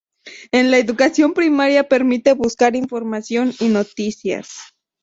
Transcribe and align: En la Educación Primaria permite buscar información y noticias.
En 0.51 0.71
la 0.71 0.79
Educación 0.79 1.33
Primaria 1.35 1.87
permite 1.87 2.33
buscar 2.33 2.75
información 2.75 3.53
y 3.59 3.67
noticias. 3.67 4.49